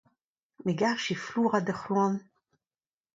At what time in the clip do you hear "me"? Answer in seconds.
0.63-0.71